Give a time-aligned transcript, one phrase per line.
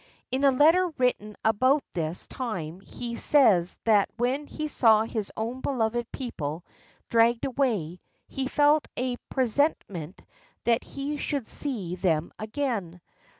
[0.31, 5.59] In a letter written about this time he says that when he saw his own
[5.61, 6.65] beloved people
[7.07, 10.23] dragged away, he felt a presentiment
[10.63, 12.99] that he should see them again.